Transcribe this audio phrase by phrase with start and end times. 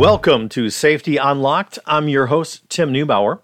[0.00, 1.78] Welcome to Safety Unlocked.
[1.84, 3.40] I'm your host, Tim Neubauer.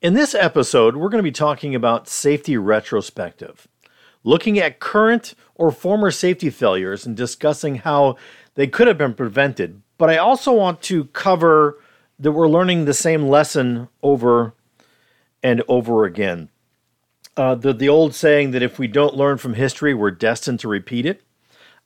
[0.00, 3.68] In this episode, we're going to be talking about safety retrospective,
[4.22, 8.16] looking at current or former safety failures and discussing how
[8.54, 9.82] they could have been prevented.
[9.98, 11.78] But I also want to cover
[12.18, 14.54] that we're learning the same lesson over
[15.42, 16.48] and over again.
[17.36, 20.68] Uh, the, the old saying that if we don't learn from history, we're destined to
[20.68, 21.20] repeat it.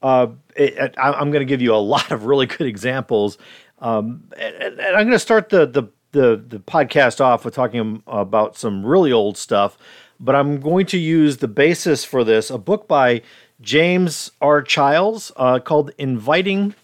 [0.00, 3.38] Uh, it, it I'm going to give you a lot of really good examples
[3.80, 8.02] um, and, and, I'm going to start the, the, the the podcast off with talking
[8.06, 9.78] about some really old stuff,
[10.18, 13.22] but I'm going to use the basis for this a book by
[13.60, 14.62] James R.
[14.62, 16.74] Chiles uh, called "Inviting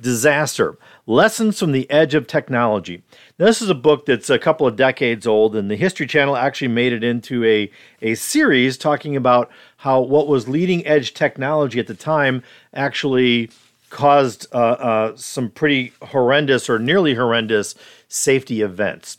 [0.00, 3.02] Disaster: Lessons from the Edge of Technology."
[3.38, 6.36] Now, this is a book that's a couple of decades old, and the History Channel
[6.36, 11.78] actually made it into a a series talking about how what was leading edge technology
[11.78, 13.50] at the time actually
[13.90, 17.74] caused uh, uh, some pretty horrendous or nearly horrendous
[18.08, 19.18] safety events.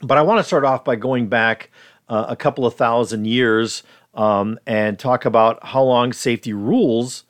[0.00, 1.70] But I want to start off by going back
[2.08, 3.82] uh, a couple of thousand years
[4.14, 7.24] um, and talk about how long safety rules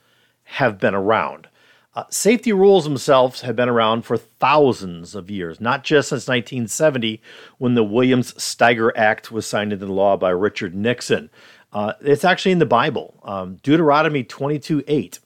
[0.44, 1.48] have been around.
[1.94, 7.20] Uh, safety rules themselves have been around for thousands of years, not just since 1970
[7.58, 11.28] when the Williams Steiger Act was signed into law by Richard Nixon.
[11.70, 15.18] Uh, it's actually in the Bible, um, Deuteronomy 22 8.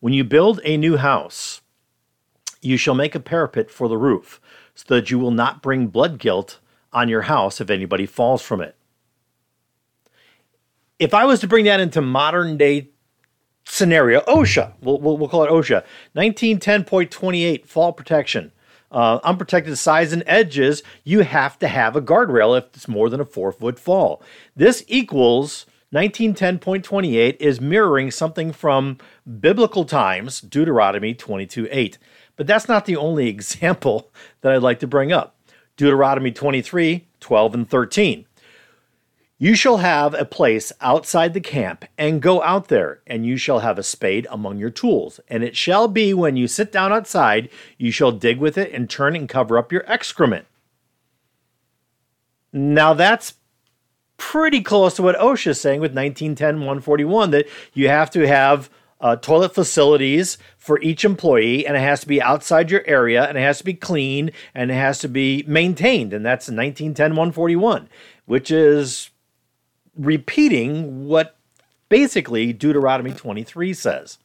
[0.00, 1.60] When you build a new house,
[2.60, 4.40] you shall make a parapet for the roof,
[4.74, 6.58] so that you will not bring blood guilt
[6.92, 8.76] on your house if anybody falls from it.
[10.98, 12.90] If I was to bring that into modern day
[13.64, 15.84] scenario, OSHA, we'll, we'll, we'll call it OSHA,
[16.16, 18.52] 1910.28 fall protection.
[18.90, 23.20] Uh, unprotected sides and edges, you have to have a guardrail if it's more than
[23.20, 24.22] a four foot fall.
[24.56, 28.98] This equals 1910.28 is mirroring something from
[29.40, 31.96] biblical times, Deuteronomy 22:8.
[32.36, 34.10] But that's not the only example
[34.42, 35.34] that I'd like to bring up.
[35.78, 38.26] Deuteronomy 23, 12, and 13.
[39.40, 43.60] You shall have a place outside the camp, and go out there, and you shall
[43.60, 45.20] have a spade among your tools.
[45.28, 48.90] And it shall be when you sit down outside, you shall dig with it and
[48.90, 50.46] turn and cover up your excrement.
[52.52, 53.34] Now that's
[54.18, 58.68] pretty close to what OSHA is saying with 1910 141 that you have to have
[59.00, 63.38] uh, toilet facilities for each employee and it has to be outside your area and
[63.38, 66.12] it has to be clean and it has to be maintained.
[66.12, 67.88] And that's 1910 141,
[68.26, 69.10] which is
[69.96, 71.36] repeating what
[71.88, 74.18] basically Deuteronomy 23 says.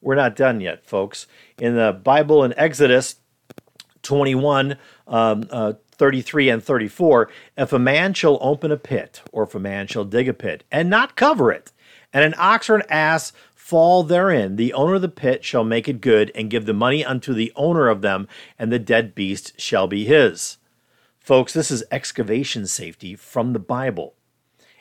[0.00, 1.26] We're not done yet, folks.
[1.58, 3.16] In the Bible in Exodus
[4.02, 4.76] 21,
[5.08, 9.60] um, uh, 33 and 34 if a man shall open a pit or if a
[9.60, 11.72] man shall dig a pit and not cover it
[12.12, 13.32] and an ox or an ass
[13.68, 17.04] fall therein the owner of the pit shall make it good and give the money
[17.04, 18.26] unto the owner of them
[18.58, 20.56] and the dead beast shall be his.
[21.18, 24.14] Folks this is excavation safety from the bible.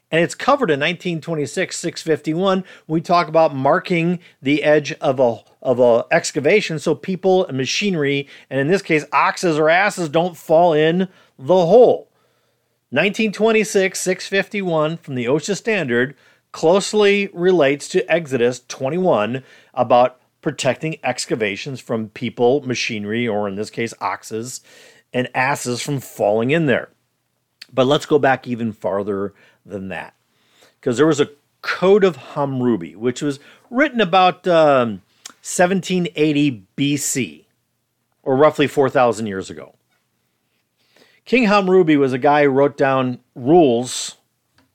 [0.09, 5.79] And it's covered in 1926 651 we talk about marking the edge of a of
[5.79, 10.73] a excavation so people and machinery and in this case oxes or asses don't fall
[10.73, 11.07] in
[11.37, 12.09] the hole
[12.89, 16.15] 1926 651 from the osha standard
[16.51, 23.93] closely relates to exodus 21 about protecting excavations from people machinery or in this case
[23.99, 24.61] oxes
[25.13, 26.89] and asses from falling in there
[27.73, 29.33] but let's go back even farther
[29.65, 30.13] than that.
[30.79, 31.29] Because there was a
[31.61, 33.39] Code of Hammurabi, which was
[33.69, 35.01] written about um,
[35.47, 37.45] 1780 BC,
[38.21, 39.75] or roughly 4,000 years ago.
[41.23, 44.17] King Hammurabi was a guy who wrote down rules,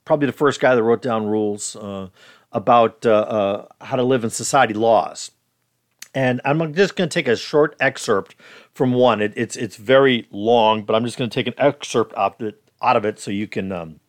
[0.03, 2.09] probably the first guy that wrote down rules uh,
[2.51, 5.29] about uh, uh, how to live in society laws.
[6.15, 8.35] And I'm just going to take a short excerpt
[8.73, 9.21] from one.
[9.21, 12.47] It, it's it's very long, but I'm just going to take an excerpt out of
[12.47, 13.99] it, out of it so you can um,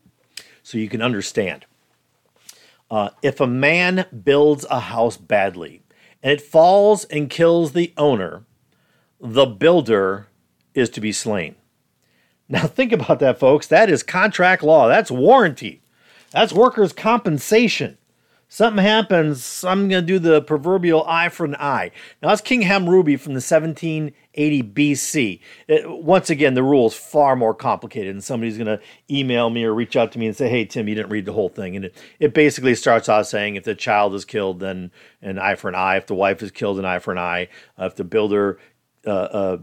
[0.62, 1.66] so you can understand.
[2.90, 5.82] Uh, if a man builds a house badly
[6.24, 8.44] and it falls and kills the owner,
[9.20, 10.26] the builder
[10.74, 11.54] is to be slain.
[12.48, 13.68] Now, think about that, folks.
[13.68, 15.82] That is contract law, that's warranty,
[16.32, 17.98] that's workers' compensation
[18.54, 21.90] something happens, I'm going to do the proverbial eye for an eye.
[22.22, 25.40] Now, that's King Hammurabi from the 1780 BC.
[25.66, 28.80] It, once again, the rule is far more complicated, and somebody's going to
[29.10, 31.32] email me or reach out to me and say, hey, Tim, you didn't read the
[31.32, 31.74] whole thing.
[31.74, 35.56] And it, it basically starts off saying if the child is killed, then an eye
[35.56, 35.96] for an eye.
[35.96, 37.48] If the wife is killed, an eye for an eye.
[37.76, 38.60] Uh, if the builder
[39.04, 39.58] uh, uh,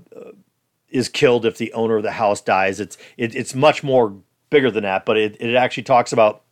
[0.90, 4.18] is killed, if the owner of the house dies, it's, it, it's much more
[4.50, 6.44] bigger than that, but it, it actually talks about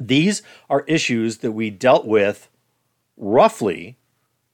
[0.00, 2.48] these are issues that we dealt with
[3.16, 3.98] roughly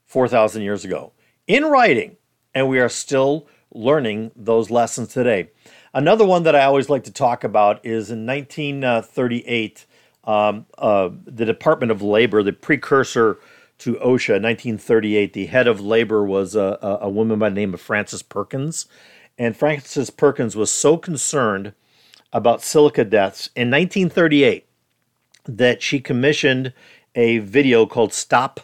[0.05, 1.13] 4,000 years ago
[1.47, 2.17] in writing,
[2.53, 5.49] and we are still learning those lessons today.
[5.93, 9.85] Another one that I always like to talk about is in 1938,
[10.25, 13.39] um, uh, the Department of Labor, the precursor
[13.79, 17.81] to OSHA, 1938, the head of labor was a, a woman by the name of
[17.81, 18.87] Frances Perkins.
[19.37, 21.73] And Frances Perkins was so concerned
[22.33, 24.66] about silica deaths in 1938
[25.47, 26.73] that she commissioned
[27.15, 28.59] a video called Stop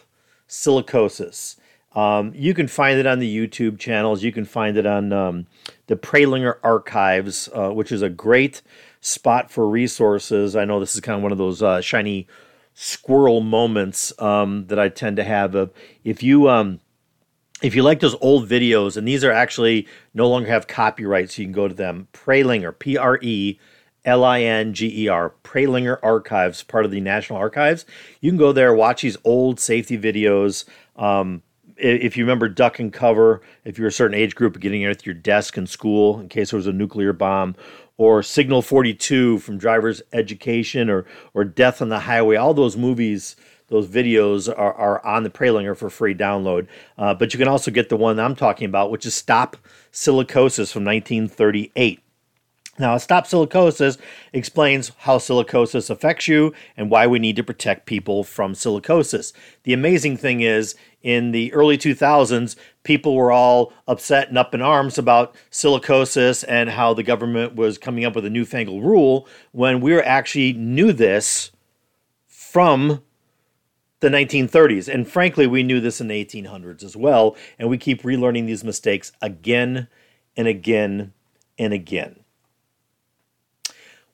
[0.48, 1.56] Silicosis.
[1.94, 4.22] Um, you can find it on the YouTube channels.
[4.22, 5.46] You can find it on um,
[5.86, 8.62] the Prelinger Archives, uh, which is a great
[9.00, 10.56] spot for resources.
[10.56, 12.26] I know this is kind of one of those uh, shiny
[12.74, 15.54] squirrel moments um, that I tend to have.
[15.54, 15.72] Of
[16.02, 16.80] if you um,
[17.62, 21.42] if you like those old videos, and these are actually no longer have copyright, so
[21.42, 22.08] you can go to them.
[22.12, 23.58] Prelinger, P R E
[24.04, 27.86] L I N G E R, Prelinger Archives, part of the National Archives.
[28.20, 30.64] You can go there, watch these old safety videos.
[30.96, 31.42] Um,
[31.76, 35.04] if you remember duck and cover, if you're a certain age group, getting in at
[35.04, 37.56] your desk in school in case there was a nuclear bomb,
[37.96, 43.36] or Signal 42 from Driver's Education, or or Death on the Highway, all those movies,
[43.68, 46.66] those videos are, are on the Prelinger for free download.
[46.98, 49.56] Uh, but you can also get the one I'm talking about, which is Stop
[49.92, 52.03] Silicosis from 1938.
[52.76, 53.98] Now, Stop Silicosis
[54.32, 59.32] explains how silicosis affects you and why we need to protect people from silicosis.
[59.62, 64.62] The amazing thing is, in the early 2000s, people were all upset and up in
[64.62, 69.80] arms about silicosis and how the government was coming up with a newfangled rule when
[69.80, 71.52] we actually knew this
[72.26, 73.02] from
[74.00, 74.92] the 1930s.
[74.92, 77.36] And frankly, we knew this in the 1800s as well.
[77.58, 79.86] And we keep relearning these mistakes again
[80.36, 81.12] and again
[81.58, 82.23] and again.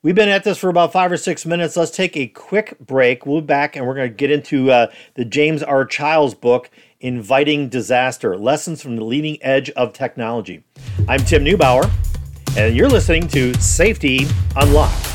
[0.03, 1.77] We've been at this for about five or six minutes.
[1.77, 3.27] Let's take a quick break.
[3.27, 5.85] We'll be back and we're going to get into uh, the James R.
[5.85, 6.71] Chiles book,
[7.01, 10.65] Inviting Disaster Lessons from the Leading Edge of Technology.
[11.07, 11.91] I'm Tim Neubauer,
[12.57, 14.27] and you're listening to Safety
[14.57, 15.07] Unlocked.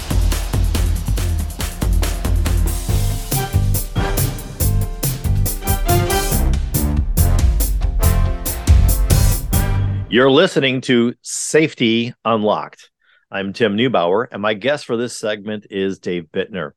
[10.12, 12.92] You're listening to Safety Unlocked.
[13.36, 16.72] I'm Tim Neubauer, and my guest for this segment is Dave Bittner.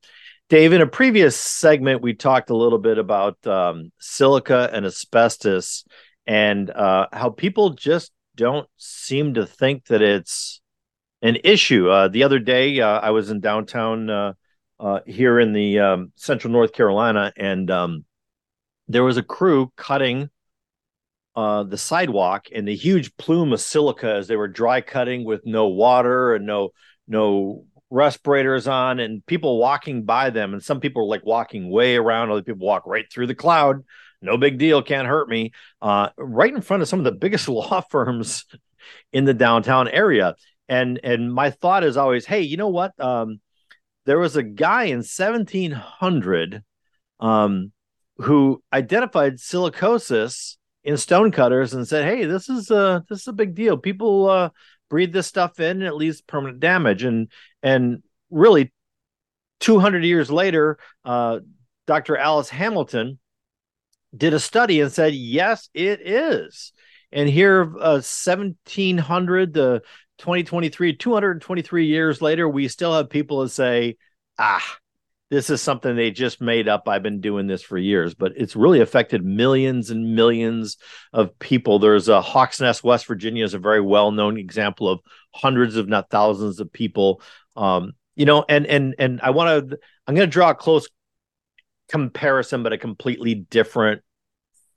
[0.49, 5.85] Dave, in a previous segment, we talked a little bit about um, silica and asbestos
[6.27, 10.61] and uh, how people just don't seem to think that it's
[11.23, 11.91] an issue.
[11.91, 14.33] Uh, the other day, uh, I was in downtown uh,
[14.81, 18.05] uh, here in the um, central North Carolina, and um,
[18.89, 20.29] there was a crew cutting
[21.39, 25.47] uh, the sidewalk and the huge plume of silica as they were dry cutting with
[25.47, 26.71] no water and no
[27.07, 30.53] no respirators on and people walking by them.
[30.53, 32.33] And some people were like walking way around.
[32.33, 33.85] Other people walk right through the cloud.
[34.21, 34.83] No big deal.
[34.83, 35.53] Can't hurt me.
[35.81, 38.45] Uh, right in front of some of the biggest law firms
[39.13, 40.35] in the downtown area.
[40.69, 42.99] And and my thought is always hey you know what?
[42.99, 43.41] Um,
[44.07, 46.65] there was a guy in 1700
[47.21, 47.71] um,
[48.17, 50.58] who identified silicosis
[50.89, 53.77] in stonecutters and said, "Hey, this is a this is a big deal.
[53.77, 54.49] People uh,
[54.89, 57.31] breathe this stuff in, and it leaves permanent damage." And
[57.63, 58.73] and really,
[59.61, 61.41] two hundred years later, uh,
[61.87, 62.17] Dr.
[62.17, 63.19] Alice Hamilton
[64.17, 66.73] did a study and said, "Yes, it is."
[67.13, 69.83] And here, uh, seventeen hundred to
[70.17, 73.99] 2023, 223 years later, we still have people that say,
[74.39, 74.79] "Ah."
[75.31, 76.89] This is something they just made up.
[76.89, 80.79] I've been doing this for years, but it's really affected millions and millions
[81.13, 81.79] of people.
[81.79, 85.01] There's a Hawks Nest, West Virginia, is a very well known example of
[85.35, 87.21] hundreds, if not thousands, of people.
[87.57, 89.79] Um, you know, and and and I want to.
[90.07, 90.89] I'm going to draw a close
[91.89, 94.03] comparison, but a completely different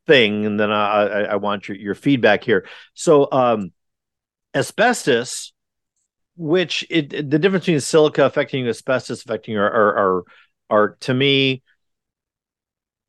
[0.06, 0.46] thing.
[0.46, 2.68] And then I, I, I want your your feedback here.
[2.94, 3.72] So, um,
[4.54, 5.54] asbestos
[6.42, 10.24] which it, the difference between silica affecting asbestos affecting are, are, are
[10.72, 11.62] are to me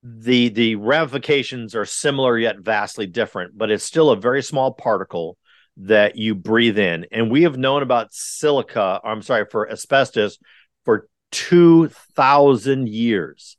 [0.03, 5.39] the the ramifications are similar yet vastly different but it's still a very small particle
[5.79, 7.07] that you breathe in.
[7.11, 10.39] And we have known about silica i'm sorry for asbestos
[10.85, 13.57] for 2000 years.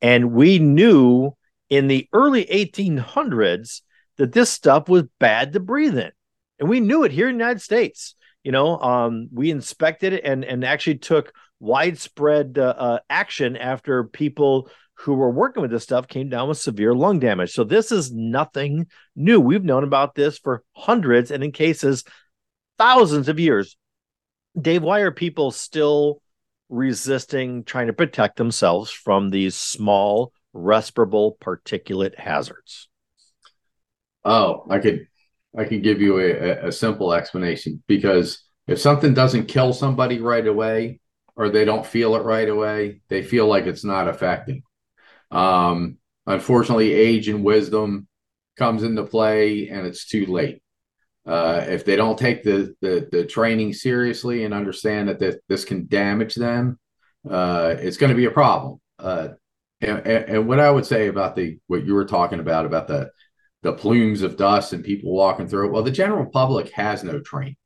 [0.00, 1.32] And we knew
[1.68, 3.80] in the early 1800s
[4.18, 6.12] that this stuff was bad to breathe in.
[6.60, 8.14] And we knew it here in the united states
[8.46, 14.04] you know um, we inspected it and and actually took widespread uh, uh, action after
[14.04, 17.50] people who were working with this stuff came down with severe lung damage.
[17.50, 18.86] So this is nothing
[19.16, 19.40] new.
[19.40, 22.04] We've known about this for hundreds and in cases
[22.78, 23.76] thousands of years.
[24.58, 26.22] Dave, why are people still
[26.68, 32.88] resisting trying to protect themselves from these small respirable particulate hazards?
[34.24, 35.08] Oh, I could
[35.56, 40.46] I can give you a, a simple explanation because if something doesn't kill somebody right
[40.46, 41.00] away,
[41.36, 44.62] or they don't feel it right away, they feel like it's not affecting.
[45.30, 48.08] Um, unfortunately, age and wisdom
[48.56, 50.62] comes into play, and it's too late.
[51.26, 55.64] Uh, if they don't take the, the, the training seriously and understand that this, this
[55.64, 56.78] can damage them,
[57.28, 58.80] uh, it's going to be a problem.
[58.98, 59.28] Uh,
[59.80, 63.10] and, and, what I would say about the what you were talking about about the
[63.66, 67.20] the plumes of dust and people walking through it, well, the general public has no
[67.20, 67.56] training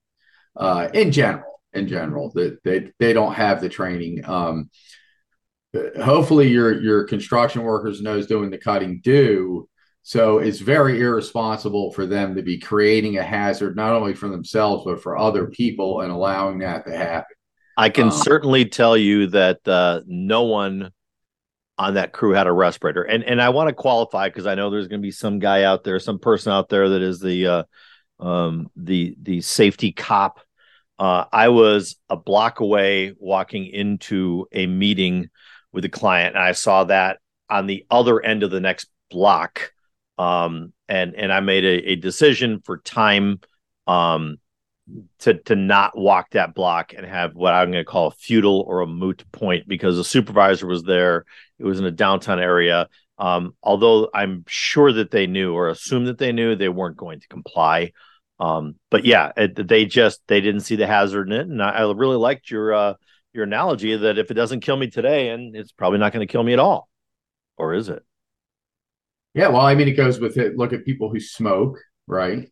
[0.56, 1.60] uh, in general.
[1.72, 4.28] In general, that they, they don't have the training.
[4.28, 4.70] Um,
[6.02, 9.68] hopefully, your your construction workers knows doing the cutting do
[10.02, 14.84] so it's very irresponsible for them to be creating a hazard, not only for themselves,
[14.84, 17.36] but for other people and allowing that to happen.
[17.76, 20.90] I can um, certainly tell you that uh, no one
[21.80, 23.02] on that crew had a respirator.
[23.02, 25.64] And and I want to qualify because I know there's going to be some guy
[25.64, 27.62] out there, some person out there that is the uh,
[28.20, 30.40] um, the the safety cop.
[30.98, 35.30] Uh, I was a block away walking into a meeting
[35.72, 37.18] with a client, and I saw that
[37.48, 39.72] on the other end of the next block
[40.20, 43.40] um, and and I made a, a decision for time
[43.86, 44.36] um,
[45.20, 48.64] to to not walk that block and have what I'm going to call a futile
[48.66, 51.24] or a moot point because the supervisor was there.
[51.58, 52.88] It was in a downtown area.
[53.18, 57.20] Um, although I'm sure that they knew or assumed that they knew, they weren't going
[57.20, 57.92] to comply.
[58.38, 61.70] Um, but yeah, it, they just they didn't see the hazard in it, and I,
[61.70, 62.94] I really liked your uh,
[63.34, 66.32] your analogy that if it doesn't kill me today, and it's probably not going to
[66.32, 66.88] kill me at all,
[67.58, 68.02] or is it?
[69.34, 70.56] Yeah, well, I mean, it goes with it.
[70.56, 72.48] Look at people who smoke, right?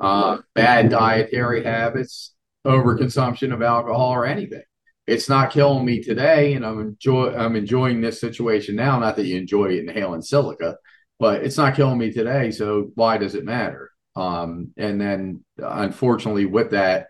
[0.00, 2.34] Uh, bad dietary habits,
[2.66, 4.62] overconsumption of alcohol or anything.
[5.06, 8.98] It's not killing me today, and I'm enjoy I'm enjoying this situation now.
[8.98, 10.76] Not that you enjoy inhaling silica,
[11.18, 12.50] but it's not killing me today.
[12.50, 13.90] So why does it matter?
[14.14, 17.06] Um, and then, unfortunately, with that,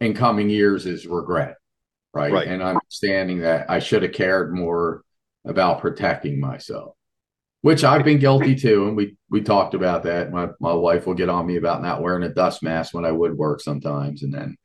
[0.00, 1.56] in coming years is regret,
[2.12, 2.32] right?
[2.32, 2.48] right?
[2.48, 5.02] And understanding that I should have cared more
[5.44, 6.94] about protecting myself
[7.62, 10.30] which I've been guilty too, and we we talked about that.
[10.30, 13.12] My my wife will get on me about not wearing a dust mask when I
[13.12, 14.56] would work sometimes, and then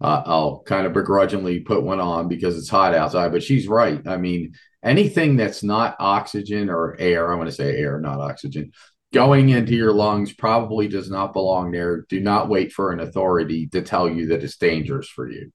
[0.00, 3.32] uh, I'll kind of begrudgingly put one on because it's hot outside.
[3.32, 4.06] But she's right.
[4.06, 8.72] I mean, anything that's not oxygen or air, I want to say air, not oxygen,
[9.12, 12.04] going into your lungs probably does not belong there.
[12.08, 15.52] Do not wait for an authority to tell you that it's dangerous for you.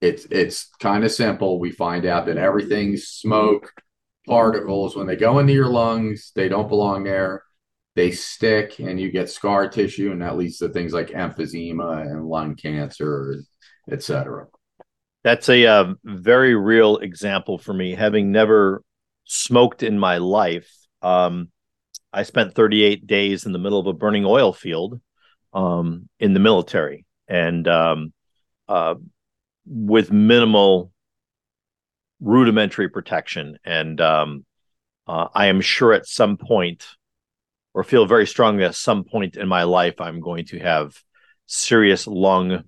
[0.00, 1.58] It's it's kind of simple.
[1.58, 3.72] We find out that everything's smoke
[4.28, 4.96] particles.
[4.96, 7.42] When they go into your lungs they don't belong there.
[7.96, 12.24] They stick and you get scar tissue and that leads to things like emphysema and
[12.24, 13.34] lung cancer
[13.90, 14.46] etc
[15.24, 17.96] that's a uh, very real example for me.
[17.96, 18.82] Having never
[19.24, 20.70] smoked in my life
[21.02, 21.50] um,
[22.12, 25.00] i spent 38 days in the middle of a burning oil field
[25.52, 27.04] um, in the military.
[27.28, 28.12] And um,
[28.68, 28.94] uh,
[29.66, 30.92] with minimal
[32.20, 33.58] rudimentary protection.
[33.64, 34.44] And um,
[35.06, 36.84] uh, I am sure at some point,
[37.74, 40.96] or feel very strongly at some point in my life, I'm going to have
[41.46, 42.64] serious lung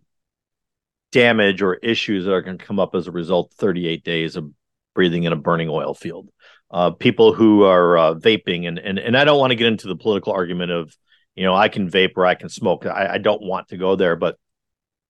[1.13, 4.51] damage or issues that are going to come up as a result 38 days of
[4.95, 6.31] breathing in a burning oil field.
[6.71, 9.89] Uh, people who are uh, vaping, and, and and I don't want to get into
[9.89, 10.97] the political argument of,
[11.35, 12.87] you know, I can vape or I can smoke.
[12.87, 14.39] I, I don't want to go there, but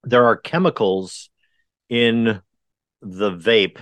[0.03, 1.29] there are chemicals
[1.91, 2.41] in
[3.03, 3.77] the vape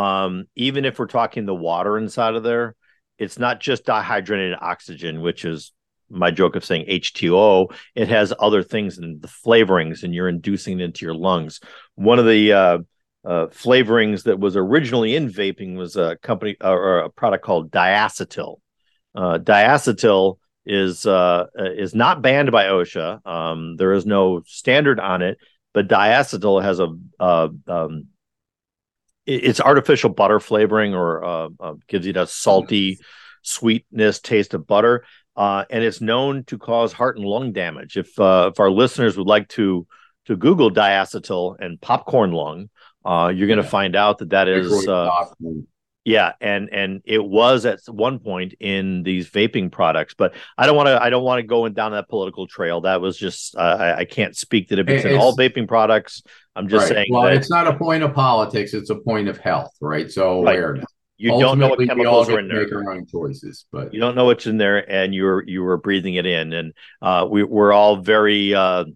[0.00, 2.74] um, even if we're talking the water inside of there,
[3.18, 5.72] it's not just dehydrated oxygen, which is
[6.08, 7.74] my joke of saying H2O.
[7.94, 11.60] It has other things and the flavorings, and you're inducing it into your lungs.
[11.96, 12.78] One of the uh,
[13.26, 18.56] uh, flavorings that was originally in vaping was a company or a product called diacetyl.
[19.14, 23.26] Uh, diacetyl is uh, is not banned by OSHA.
[23.26, 25.36] Um, there is no standard on it,
[25.74, 26.88] but diacetyl has a,
[27.18, 28.06] a um,
[29.26, 32.98] it's artificial butter flavoring or uh, uh, gives you that salty
[33.42, 35.04] sweetness taste of butter
[35.36, 37.96] uh, and it's known to cause heart and lung damage.
[37.96, 39.86] If uh, if our listeners would like to
[40.26, 42.68] to google diacetyl and popcorn lung
[43.04, 43.70] uh, you're going to yeah.
[43.70, 44.86] find out that that is
[46.04, 50.76] yeah and and it was at one point in these vaping products but i don't
[50.76, 53.76] want to i don't want to go down that political trail that was just uh,
[53.78, 56.22] I, I, can't speak that if it's, it's in all vaping products
[56.56, 56.94] i'm just right.
[56.94, 60.10] saying well that, it's not a point of politics it's a point of health right
[60.10, 60.58] so right.
[60.58, 60.86] awareness
[61.20, 62.62] you don't know what chemicals are in there.
[62.62, 65.76] Make our own choices, but you don't know what's in there, and you're you were
[65.76, 68.86] breathing it in, and uh, we, we're all very uh,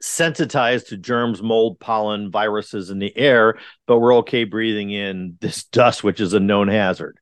[0.00, 5.64] sensitized to germs, mold, pollen, viruses in the air, but we're okay breathing in this
[5.72, 7.18] dust, which is a known hazard.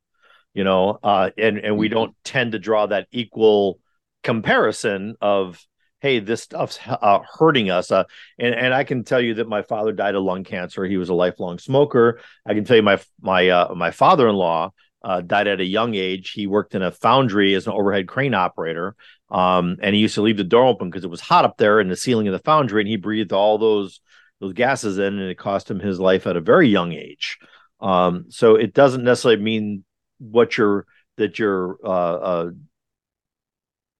[0.55, 1.95] You know, uh, and and we mm-hmm.
[1.95, 3.79] don't tend to draw that equal
[4.25, 5.65] comparison of
[6.01, 7.91] hey, this stuff's uh, hurting us.
[7.91, 8.05] Uh,
[8.39, 10.85] and and I can tell you that my father died of lung cancer.
[10.85, 12.21] He was a lifelong smoker.
[12.47, 15.65] I can tell you my my uh, my father in law uh, died at a
[15.65, 16.33] young age.
[16.33, 18.97] He worked in a foundry as an overhead crane operator,
[19.31, 21.81] um, and he used to leave the door open because it was hot up there
[21.81, 24.01] in the ceiling of the foundry, and he breathed all those
[24.41, 27.39] those gases in, and it cost him his life at a very young age.
[27.81, 29.85] Um, so it doesn't necessarily mean
[30.19, 30.87] what you're
[31.17, 32.51] that you're uh, uh,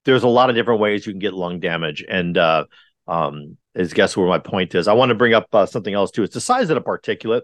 [0.05, 2.65] there's a lot of different ways you can get lung damage and uh,
[3.07, 6.11] um, is guess where my point is i want to bring up uh, something else
[6.11, 7.43] too it's the size of the particulate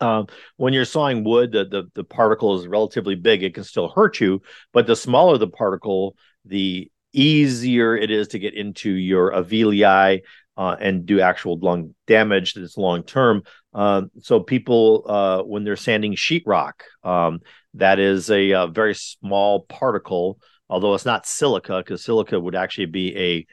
[0.00, 0.26] um,
[0.56, 4.20] when you're sawing wood the, the, the particle is relatively big it can still hurt
[4.20, 10.20] you but the smaller the particle the easier it is to get into your alveoli
[10.56, 13.42] uh, and do actual lung damage that's long term.
[13.74, 16.72] Uh, so people, uh, when they're sanding sheetrock,
[17.02, 17.40] um,
[17.74, 20.38] that is a, a, very small particle,
[20.68, 23.46] although it's not silica, because silica would actually be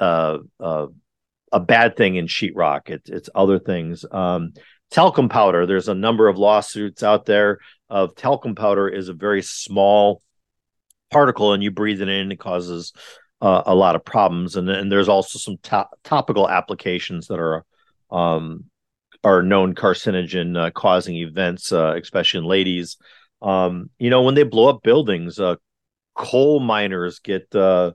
[0.00, 0.86] a uh, uh,
[1.52, 2.90] a bad thing in sheetrock.
[2.90, 4.04] It's it's other things.
[4.10, 4.52] Um,
[4.90, 5.66] talcum powder.
[5.66, 10.22] There's a number of lawsuits out there of talcum powder is a very small
[11.10, 12.92] particle, and you breathe it in, it causes
[13.40, 14.56] uh, a lot of problems.
[14.56, 17.64] And and there's also some to- topical applications that are
[18.10, 18.64] um,
[19.24, 22.96] are known carcinogen uh, causing events, uh, especially in ladies.
[23.42, 25.56] Um, you know, when they blow up buildings, uh,
[26.14, 27.92] coal miners get uh,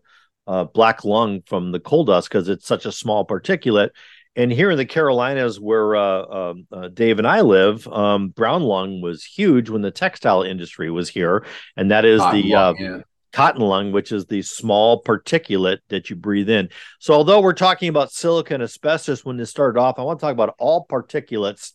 [0.47, 3.89] uh, black lung from the coal dust because it's such a small particulate.
[4.35, 8.63] And here in the Carolinas, where uh, um, uh, Dave and I live, um, brown
[8.63, 11.45] lung was huge when the textile industry was here,
[11.77, 12.97] and that is Cotton the lung, yeah.
[13.31, 16.69] cotton lung, which is the small particulate that you breathe in.
[16.99, 20.25] So, although we're talking about silica and asbestos when this started off, I want to
[20.25, 21.71] talk about all particulates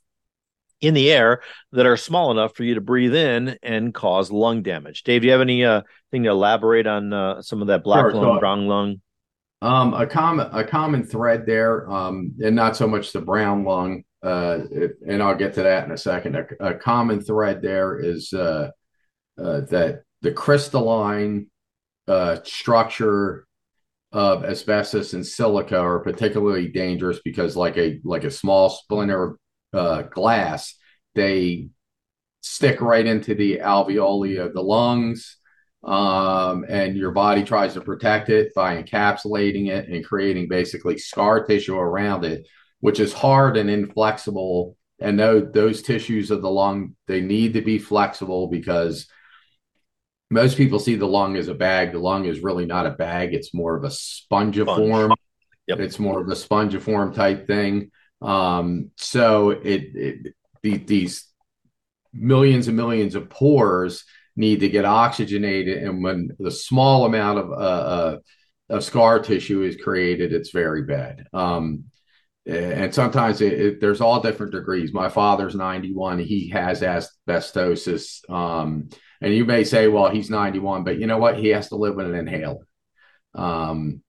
[0.80, 4.62] in the air that are small enough for you to breathe in and cause lung
[4.62, 5.02] damage.
[5.02, 8.02] Dave, do you have any uh, thing to elaborate on uh, some of that black
[8.02, 9.00] sure, lung, so, brown lung?
[9.62, 14.04] Um, a common a common thread there, um, and not so much the brown lung,
[14.22, 14.60] uh,
[15.06, 16.36] and I'll get to that in a second.
[16.36, 18.70] A, a common thread there is uh,
[19.38, 21.48] uh, that the crystalline
[22.08, 23.46] uh, structure
[24.12, 29.36] of asbestos and silica are particularly dangerous because, like a like a small splinter
[29.74, 30.74] uh, glass,
[31.14, 31.68] they
[32.40, 35.36] stick right into the alveoli of the lungs.
[35.82, 41.44] Um, and your body tries to protect it by encapsulating it and creating basically scar
[41.44, 42.46] tissue around it,
[42.80, 44.76] which is hard and inflexible.
[45.00, 49.08] And those, those tissues of the lung, they need to be flexible because
[50.30, 51.92] most people see the lung as a bag.
[51.92, 55.06] The lung is really not a bag, it's more of a spongiform.
[55.06, 55.18] Sponge.
[55.66, 55.80] Yep.
[55.80, 57.90] It's more of a spongiform type thing.
[58.20, 61.26] Um, so it, it the, these
[62.12, 64.04] millions and millions of pores
[64.40, 68.18] need to get oxygenated, and when the small amount of uh, uh,
[68.70, 71.26] of scar tissue is created, it's very bad.
[71.32, 71.84] Um,
[72.46, 74.92] and sometimes it, it, there's all different degrees.
[74.92, 78.28] My father's 91; he has asbestosis.
[78.30, 78.88] Um,
[79.20, 81.38] and you may say, well, he's 91, but you know what?
[81.38, 82.66] He has to live with an inhaler.
[83.34, 84.02] Um,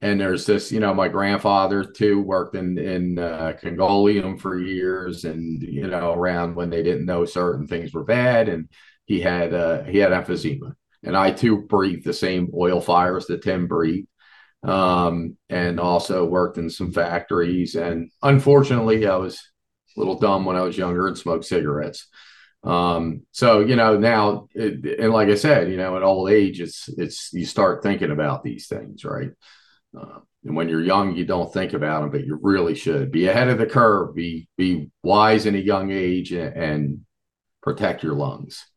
[0.00, 5.24] and there's this, you know, my grandfather too worked in in uh, Congoleum for years,
[5.24, 8.68] and you know, around when they didn't know certain things were bad, and
[9.10, 13.42] he had uh, he had emphysema, and I too breathed the same oil fires that
[13.42, 14.06] Tim breathed,
[14.62, 19.34] um, and also worked in some factories, and unfortunately, I was
[19.96, 22.06] a little dumb when I was younger and smoked cigarettes.
[22.62, 26.60] Um, so you know now, it, and like I said, you know, at old age,
[26.60, 29.30] it's it's you start thinking about these things, right?
[30.00, 33.26] Uh, and when you're young, you don't think about them, but you really should be
[33.26, 34.14] ahead of the curve.
[34.14, 37.00] Be be wise in a young age and, and
[37.60, 38.69] protect your lungs.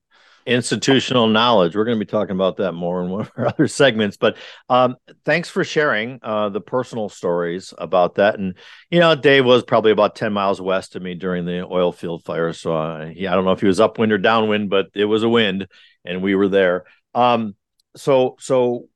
[0.46, 1.76] Institutional knowledge.
[1.76, 4.18] We're going to be talking about that more in one of our other segments.
[4.18, 4.38] But
[4.70, 8.38] um, thanks for sharing uh, the personal stories about that.
[8.38, 8.56] And
[8.90, 12.24] you know, Dave was probably about ten miles west of me during the oil field
[12.24, 12.54] fire.
[12.54, 15.24] So uh, he, I don't know if he was upwind or downwind, but it was
[15.24, 15.68] a wind,
[16.04, 16.84] and we were there.
[17.16, 17.56] Um,
[17.96, 18.90] so so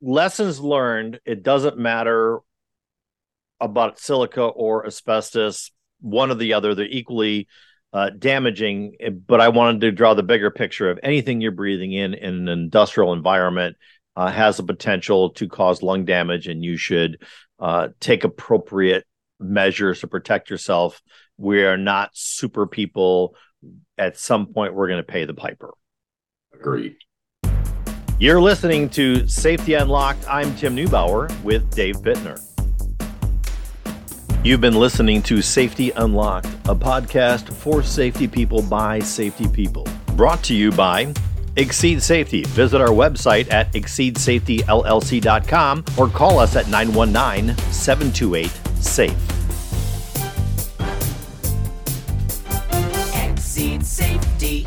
[0.00, 2.40] lessons learned it doesn't matter
[3.60, 7.46] about silica or asbestos one or the other they're equally
[7.92, 8.94] uh, damaging
[9.26, 12.48] but i wanted to draw the bigger picture of anything you're breathing in in an
[12.48, 13.76] industrial environment
[14.16, 17.22] uh, has the potential to cause lung damage and you should
[17.58, 19.04] uh, take appropriate
[19.40, 21.00] measures to protect yourself
[21.36, 23.34] we are not super people
[23.98, 25.72] at some point we're going to pay the piper
[26.54, 26.96] agreed
[28.22, 30.24] you're listening to Safety Unlocked.
[30.28, 32.51] I'm Tim Neubauer with Dave Bittner.
[34.44, 39.86] You've been listening to Safety Unlocked, a podcast for safety people by safety people.
[40.16, 41.14] Brought to you by
[41.54, 42.42] Exceed Safety.
[42.48, 48.50] Visit our website at exceedsafetyllc.com or call us at 919 728
[48.82, 49.14] SAFE.
[53.14, 54.66] Exceed Safety.